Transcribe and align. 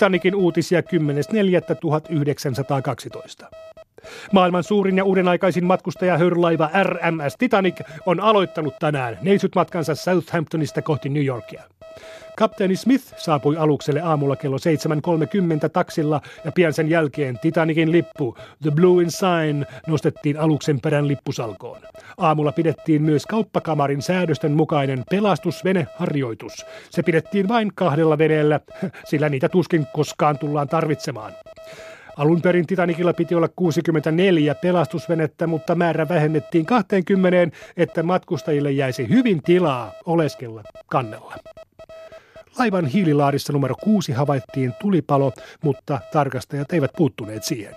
Titanikin 0.00 0.34
uutisia 0.34 0.80
10.4.1912. 0.80 0.86
Maailman 4.32 4.62
suurin 4.62 4.96
ja 4.96 5.04
uudenaikaisin 5.04 5.64
matkustajahöyrylaiva 5.64 6.70
RMS 6.82 7.36
Titanic 7.38 7.80
on 8.06 8.20
aloittanut 8.20 8.74
tänään 8.78 9.18
neitsytmatkansa 9.22 9.94
Southamptonista 9.94 10.82
kohti 10.82 11.08
New 11.08 11.24
Yorkia. 11.24 11.62
Kapteeni 12.40 12.76
Smith 12.76 13.14
saapui 13.16 13.56
alukselle 13.56 14.00
aamulla 14.00 14.36
kello 14.36 14.56
7.30 14.56 15.68
taksilla 15.72 16.20
ja 16.44 16.52
pian 16.52 16.72
sen 16.72 16.90
jälkeen 16.90 17.38
Titanicin 17.38 17.92
lippu 17.92 18.36
The 18.62 18.70
Blue 18.70 19.02
Ensign 19.02 19.64
nostettiin 19.86 20.38
aluksen 20.38 20.80
perän 20.80 21.08
lippusalkoon. 21.08 21.80
Aamulla 22.18 22.52
pidettiin 22.52 23.02
myös 23.02 23.26
kauppakamarin 23.26 24.02
säädösten 24.02 24.52
mukainen 24.52 25.04
pelastusveneharjoitus. 25.10 26.66
Se 26.90 27.02
pidettiin 27.02 27.48
vain 27.48 27.72
kahdella 27.74 28.18
veneellä, 28.18 28.60
sillä 29.10 29.28
niitä 29.28 29.48
tuskin 29.48 29.86
koskaan 29.92 30.38
tullaan 30.38 30.68
tarvitsemaan. 30.68 31.32
Alun 32.16 32.42
perin 32.42 32.66
Titanicilla 32.66 33.12
piti 33.12 33.34
olla 33.34 33.48
64 33.48 34.54
pelastusvenettä, 34.54 35.46
mutta 35.46 35.74
määrä 35.74 36.08
vähennettiin 36.08 36.66
20, 36.66 37.56
että 37.76 38.02
matkustajille 38.02 38.70
jäisi 38.72 39.08
hyvin 39.08 39.42
tilaa 39.42 39.92
oleskella 40.06 40.62
kannella. 40.86 41.34
Laivan 42.60 42.86
hiililaarissa 42.86 43.52
numero 43.52 43.74
6 43.82 44.12
havaittiin 44.12 44.72
tulipalo, 44.80 45.32
mutta 45.64 46.00
tarkastajat 46.12 46.72
eivät 46.72 46.90
puuttuneet 46.96 47.44
siihen. 47.44 47.74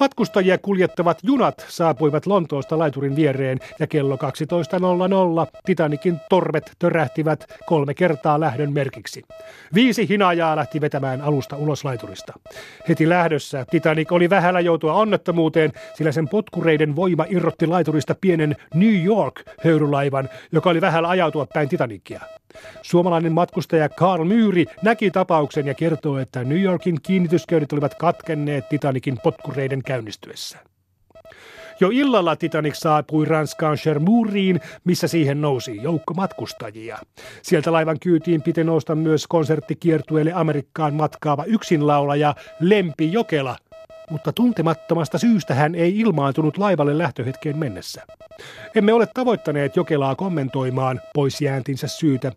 Matkustajia 0.00 0.58
kuljettavat 0.58 1.18
junat 1.22 1.66
saapuivat 1.68 2.26
Lontoosta 2.26 2.78
laiturin 2.78 3.16
viereen 3.16 3.58
ja 3.78 3.86
kello 3.86 4.16
12.00 4.16 5.60
Titanikin 5.64 6.20
torvet 6.28 6.72
törähtivät 6.78 7.46
kolme 7.66 7.94
kertaa 7.94 8.40
lähdön 8.40 8.72
merkiksi. 8.72 9.22
Viisi 9.74 10.08
hinajaa 10.08 10.56
lähti 10.56 10.80
vetämään 10.80 11.20
alusta 11.20 11.56
ulos 11.56 11.84
laiturista. 11.84 12.32
Heti 12.88 13.08
lähdössä 13.08 13.66
Titanic 13.70 14.12
oli 14.12 14.30
vähällä 14.30 14.60
joutua 14.60 14.92
onnettomuuteen, 14.92 15.72
sillä 15.94 16.12
sen 16.12 16.28
potkureiden 16.28 16.96
voima 16.96 17.24
irrotti 17.28 17.66
laiturista 17.66 18.14
pienen 18.20 18.56
New 18.74 19.04
York-höyrylaivan, 19.04 20.28
joka 20.52 20.70
oli 20.70 20.80
vähällä 20.80 21.08
ajautua 21.08 21.46
päin 21.54 21.68
Titanicia. 21.68 22.20
Suomalainen 22.82 23.32
matkustaja 23.32 23.88
Carl 23.88 24.24
Myyri 24.24 24.64
näki 24.82 25.10
tapauksen 25.10 25.66
ja 25.66 25.74
kertoo, 25.74 26.18
että 26.18 26.44
New 26.44 26.60
Yorkin 26.62 26.98
kiinnitysköydet 27.02 27.72
olivat 27.72 27.94
katkenneet 27.94 28.68
Titanikin 28.68 29.18
potkureiden 29.22 29.82
käynnistyessä. 29.82 30.58
Jo 31.80 31.90
illalla 31.92 32.36
Titanic 32.36 32.74
saapui 32.74 33.24
Ranskaan 33.24 33.76
Cherbourgiin, 33.76 34.60
missä 34.84 35.08
siihen 35.08 35.40
nousi 35.40 35.82
joukko 35.82 36.14
matkustajia. 36.14 36.98
Sieltä 37.42 37.72
laivan 37.72 38.00
kyytiin 38.00 38.42
piti 38.42 38.64
nousta 38.64 38.94
myös 38.94 39.26
konserttikiertueelle 39.26 40.32
Amerikkaan 40.32 40.94
matkaava 40.94 41.44
yksinlaulaja 41.44 42.34
Lempi 42.60 43.12
Jokela, 43.12 43.56
mutta 44.10 44.32
tuntemattomasta 44.32 45.18
syystä 45.18 45.54
hän 45.54 45.74
ei 45.74 45.98
ilmaantunut 45.98 46.58
laivalle 46.58 46.98
lähtöhetkeen 46.98 47.58
mennessä. 47.58 48.02
Emme 48.74 48.92
ole 48.92 49.08
tavoittaneet 49.14 49.76
Jokelaa 49.76 50.14
kommentoimaan 50.14 51.00
pois 51.14 51.40
jääntinsä 51.40 51.88
syytä. 51.88 52.32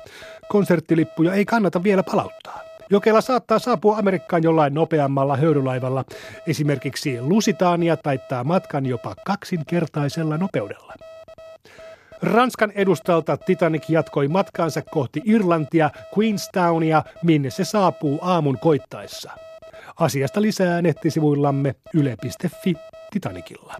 Konserttilippuja 0.47 1.33
ei 1.33 1.45
kannata 1.45 1.83
vielä 1.83 2.03
palauttaa. 2.03 2.59
Jokela 2.89 3.22
saattaa 3.22 3.59
saapua 3.59 3.97
Amerikkaan 3.97 4.44
jollain 4.44 4.73
nopeammalla 4.73 5.38
höyrylaivalla. 5.38 6.05
Esimerkiksi 6.47 7.22
Lusitania 7.22 7.97
taittaa 7.97 8.44
matkan 8.44 8.86
jopa 8.86 9.16
kaksinkertaisella 9.25 10.38
nopeudella. 10.38 10.94
Ranskan 12.22 12.72
edustalta 12.72 13.38
Titanic 13.38 13.89
jatkoi 13.89 14.27
matkaansa 14.27 14.81
kohti 14.81 15.22
Irlantia, 15.25 15.89
Queenstownia, 16.17 17.03
minne 17.23 17.50
se 17.50 17.64
saapuu 17.64 18.20
aamun 18.22 18.58
koittaessa. 18.59 19.31
Asiasta 20.00 20.42
lisää 20.42 20.81
nettisivuillamme 20.81 21.75
yle.fi 21.94 22.73
Titanicilla. 23.11 23.80